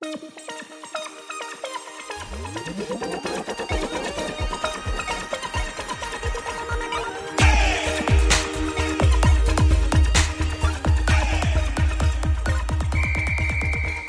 [0.00, 0.08] 大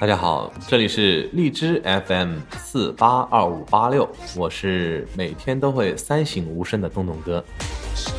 [0.08, 7.44] 家好，这里是荔枝 FM 四八二五八六，我是每天都会三省吾身的洞洞哥。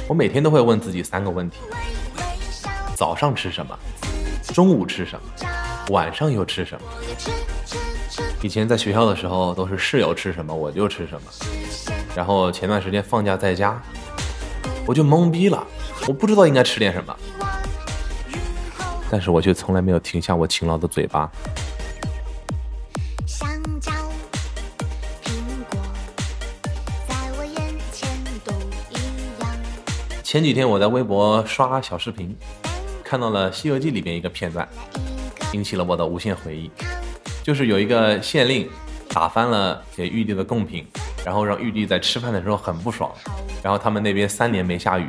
[0.07, 1.57] 我每天都会问自己三个问题：
[2.95, 3.75] 早上吃什么？
[4.53, 5.52] 中午吃什么？
[5.91, 6.87] 晚上又吃什么？
[8.41, 11.31] 以前在学校的时候，都是室友吃什么我就吃什么。
[12.15, 13.81] 然后前段时间放假在家，
[14.87, 15.67] 我就懵逼了，
[16.09, 17.17] 我不知道应该吃点什么。
[19.11, 21.31] 但是我却从来没有停下我勤劳的嘴巴。
[30.23, 32.35] 前几天我在微博刷小视频，
[33.05, 34.67] 看到了《西游记》里边一个片段，
[35.53, 36.71] 引起了我的无限回忆。
[37.43, 38.69] 就是有一个县令
[39.09, 40.87] 打翻了给玉帝的贡品，
[41.25, 43.11] 然后让玉帝在吃饭的时候很不爽。
[43.63, 45.09] 然后他们那边三年没下雨，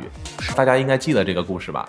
[0.54, 1.88] 大家应该记得这个故事吧？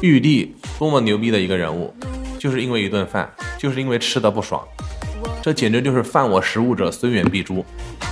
[0.00, 1.94] 玉帝多么牛逼的一个人物，
[2.38, 4.66] 就是因为一顿饭，就是因为吃的不爽，
[5.42, 7.64] 这简直就是犯我食物者，虽远必诛。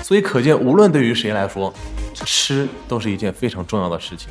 [0.03, 1.73] 所以可见，无论对于谁来说，
[2.15, 4.29] 吃都是一件非常重要的事情，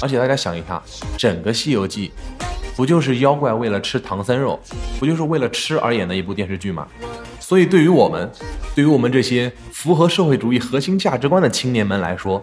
[0.00, 0.82] 而且大家想一下，
[1.16, 2.12] 整个《西游记》
[2.76, 4.58] 不就是妖怪为了吃唐僧肉，
[4.98, 6.86] 不就是为了吃而演的一部电视剧吗？
[7.38, 8.30] 所以对于我们，
[8.74, 12.42] 对于我们这些符合社会主义核心价值观的青年们来说，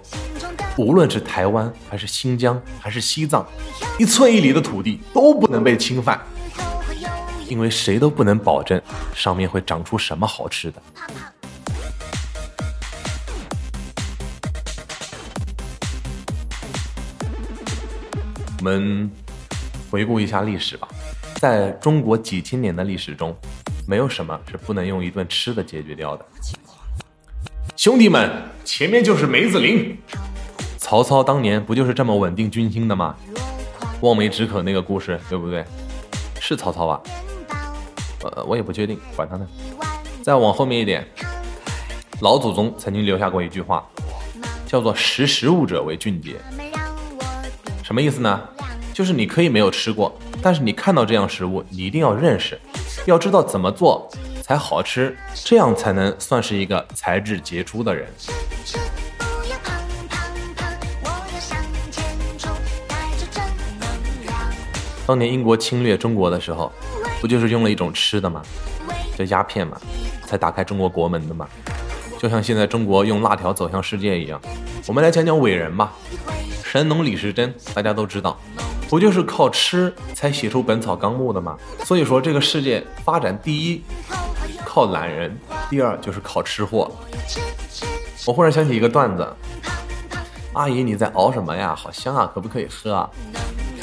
[0.78, 3.46] 无论是台湾还是新疆还是西藏，
[3.98, 6.20] 一寸一里的土地都不能被侵犯，
[7.48, 8.80] 因为谁都不能保证
[9.16, 10.82] 上面会长出什么好吃的。
[18.60, 19.10] 我们
[19.90, 20.88] 回顾一下历史吧，
[21.36, 23.36] 在中国几千年的历史中，
[23.88, 26.26] 没有什么是不能用一顿吃的解决掉的。
[27.76, 28.30] 兄弟们，
[28.64, 29.98] 前面就是梅子林。
[30.78, 33.16] 曹操当年不就是这么稳定军心的吗？
[34.02, 35.64] 望梅止渴那个故事，对不对？
[36.40, 37.02] 是曹操吧？
[38.24, 39.48] 呃，我也不确定，管他呢。
[40.22, 41.08] 再往后面一点，
[42.22, 43.88] 老祖宗曾经留下过一句话，
[44.66, 46.36] 叫做“识时务者为俊杰”。
[47.84, 48.42] 什么意思呢？
[49.00, 52.60] 就是你可以没有吃过，但是你看到这样食物，你一定要认识，
[53.06, 54.12] 要知道怎么做
[54.42, 58.10] 才好吃，这样才能算是一个才智杰出的人。
[65.08, 66.70] 当年英国侵略中国的时候，
[67.22, 68.42] 不就是用了一种吃的吗？
[69.18, 69.80] 叫鸦片嘛，
[70.26, 71.48] 才打开中国国门的嘛。
[72.18, 74.42] 就像现在中国用辣条走向世界一样，
[74.88, 75.94] 我们来讲讲伟人吧。
[76.66, 78.38] 神农李时珍，大家都知道，
[78.90, 81.56] 不就是靠吃才写出《本草纲目》的吗？
[81.86, 83.84] 所以说，这个世界发展第一
[84.66, 85.38] 靠懒人，
[85.70, 86.92] 第二就是靠吃货。
[88.26, 89.32] 我忽然想起一个段子：
[90.54, 91.76] 阿姨，你在熬什么呀？
[91.76, 93.08] 好香啊，可不可以喝啊？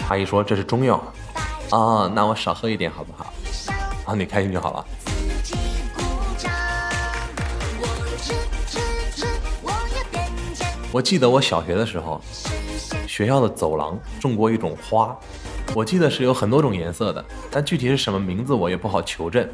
[0.09, 1.01] 阿姨说这是中药。
[1.71, 3.33] 啊，那我少喝一点好不好？
[4.07, 4.87] 啊，你开心就好了。
[10.91, 12.21] 我记得我小学的时候。
[13.17, 15.17] 学校的走廊种过一种花，
[15.75, 19.49] 我记得是有很多种颜色的，但具体是什么名字我也不好求证。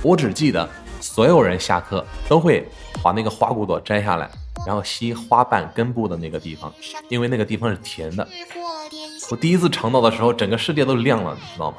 [0.00, 0.66] 我只记得
[1.02, 2.66] 所有人下课都会
[3.02, 4.26] 把那个花骨朵摘下来，
[4.66, 6.72] 然后吸花瓣根部的那个地方，
[7.10, 8.26] 因为那个地方是甜的。
[9.30, 11.76] 我第一次尝到的时候，整个世界都亮了，你知道吗？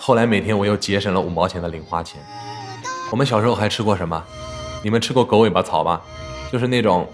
[0.00, 2.18] 后来每天我又节省了五毛钱的零花钱。
[3.10, 4.24] 我们小时候还吃过什么？
[4.82, 6.00] 你们吃过狗尾巴草吧？
[6.50, 7.06] 就是那种。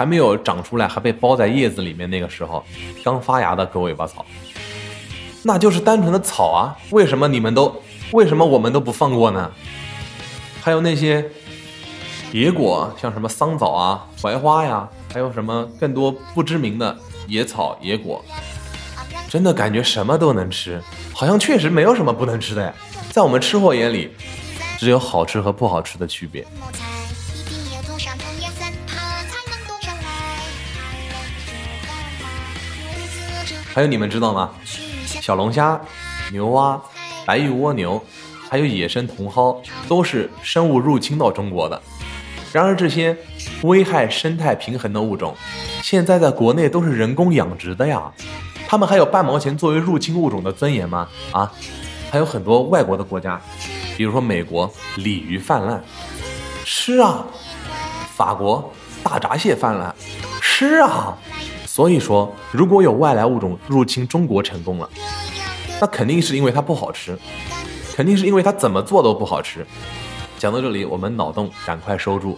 [0.00, 2.08] 还没有长出来，还被包在叶子里面。
[2.08, 2.64] 那个时候，
[3.04, 4.24] 刚发芽的狗尾巴草，
[5.42, 6.74] 那就是单纯的草啊！
[6.88, 9.52] 为什么你们都，为什么我们都不放过呢？
[10.62, 11.30] 还有那些
[12.32, 16.96] 野果，像什么桑枣啊、槐花呀，还有什么更多不知名的
[17.26, 18.24] 野草野果，
[19.28, 20.82] 真的感觉什么都能吃，
[21.12, 22.72] 好像确实没有什么不能吃的呀。
[23.10, 24.10] 在我们吃货眼里，
[24.78, 26.42] 只有好吃和不好吃的区别。
[33.72, 34.50] 还有你们知道吗？
[35.06, 35.80] 小龙虾、
[36.32, 36.80] 牛蛙、
[37.24, 38.02] 白玉蜗牛，
[38.48, 41.80] 还有野生茼蒿，都是生物入侵到中国的。
[42.52, 43.16] 然而这些
[43.62, 45.34] 危害生态平衡的物种，
[45.82, 48.10] 现在在国内都是人工养殖的呀。
[48.66, 51.08] 它们还有半毛钱作为入侵物种的尊严吗？
[51.32, 51.50] 啊？
[52.10, 53.40] 还有很多外国的国家，
[53.96, 55.80] 比如说美国，鲤鱼泛滥，
[56.64, 57.24] 吃啊；
[58.16, 58.72] 法国
[59.04, 59.94] 大闸蟹泛滥，
[60.40, 61.16] 吃啊。
[61.72, 64.90] 所以说，如果有外来物种入侵中国成功了，
[65.80, 67.16] 那肯定是因为它不好吃，
[67.94, 69.64] 肯定是因为它怎么做都不好吃。
[70.36, 72.36] 讲到这里，我们脑洞赶快收住，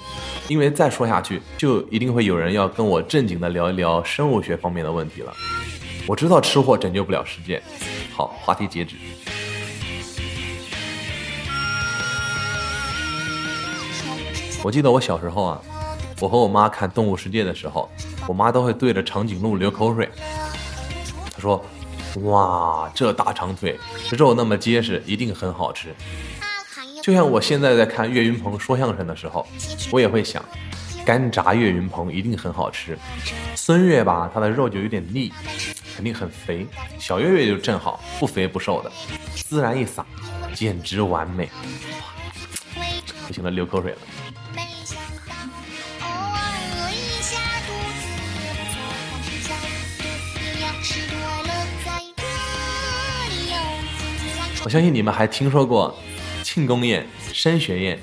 [0.48, 5.32] 因为再说下去，就一定会有人要跟我正经的聊一聊生物学方面的问题了。
[6.06, 7.62] 我知道吃货拯救不了世界，
[8.14, 8.96] 好，话题截止。
[14.62, 15.60] 我记得我小时候啊，
[16.22, 17.90] 我和我妈看《动物世界》的时候，
[18.28, 20.08] 我妈都会对着长颈鹿流口水。
[21.32, 21.60] 她说
[22.22, 23.76] ：“哇，这大长腿，
[24.12, 25.92] 肉那么结实，一定很好吃。”
[27.02, 29.44] 就像我现在在看岳云鹏说相声的时候，
[29.90, 30.40] 我也会想，
[31.04, 32.96] 干炸岳云鹏一定很好吃。
[33.56, 35.32] 孙越吧，他的肉就有点腻，
[35.96, 36.64] 肯定很肥。
[37.00, 38.92] 小岳岳就正好，不肥不瘦的，
[39.50, 40.06] 孜然一撒，
[40.54, 41.50] 简直完美。
[43.26, 43.98] 不行了，流口水了。
[54.64, 55.92] 我相信你们还听说过
[56.44, 57.98] 庆功宴、升学宴、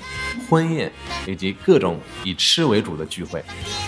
[0.48, 0.92] 婚宴
[1.26, 3.42] 以及各种以吃为主的聚会，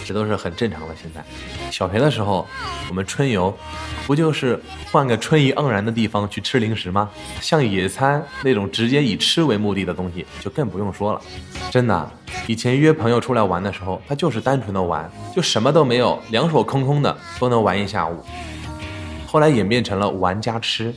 [0.07, 0.95] 这都是很正常的。
[0.97, 1.23] 现在
[1.71, 2.47] 小学的时候，
[2.89, 3.55] 我们春游
[4.07, 4.59] 不就是
[4.91, 7.11] 换个春意盎然的地方去吃零食吗？
[7.41, 11.21] 像野餐那种直接以吃为目的的东西，就更不用说了。
[11.71, 12.11] 真的，
[12.47, 18.25] 以前约朋友出来玩的时候，他就是单纯的玩，就什么都没有，两手空空的都能玩一下午。
[19.27, 20.95] 后来演变成了玩加吃。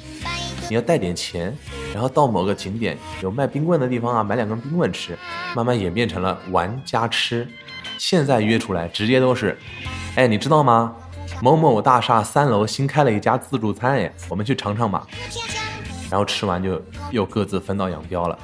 [0.68, 1.56] 你要带点钱，
[1.94, 5.18] 然后到某个景点有卖冰棍的地方啊，买两根冰棍吃，
[5.56, 7.48] 慢慢演变成了玩加吃。
[7.98, 9.58] 现在约出来直接都是，
[10.16, 10.96] 哎，你知道吗？
[11.42, 15.06] 某某大厦三楼新开了一家自助餐，哎，我们去尝尝吧。
[16.10, 16.82] 然后吃完就
[17.12, 18.38] 又各自分道扬镳了。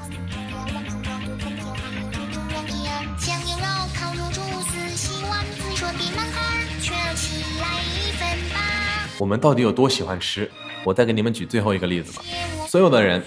[9.17, 10.49] 我们到底有多喜欢吃？
[10.83, 12.23] 我再给你们举最后一个例子吧。
[12.67, 13.23] 所有的人，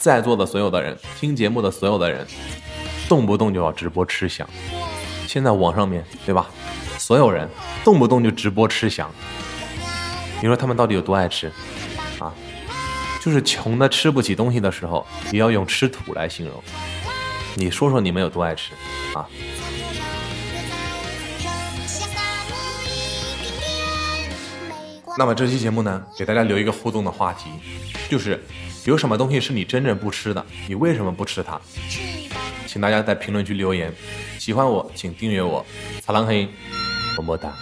[0.00, 2.26] 在座的所有的人，听节目的所有的人，
[3.08, 4.48] 动不动就要直播吃翔。
[5.26, 6.48] 现在网上面对吧？
[6.98, 7.48] 所有人
[7.84, 9.10] 动不动就直播吃翔。
[10.40, 11.52] 你说他们到底有多爱吃？
[12.18, 12.32] 啊，
[13.22, 16.62] 就是穷的吃不起东西的时候，也要用吃土来形容。
[17.54, 18.72] 你说说你们有多爱吃？
[19.14, 19.28] 啊？
[25.18, 27.50] 那么这期节目呢，给大家留一个互动的话题，
[28.08, 28.40] 就是
[28.84, 30.46] 有什么东西是你真正不吃的？
[30.68, 31.60] 你为什么不吃它？
[32.68, 33.92] 请大家在评论区留言。
[34.38, 35.66] 喜欢我，请订阅我。
[36.00, 36.48] 擦狼黑，
[37.16, 37.52] 么么哒。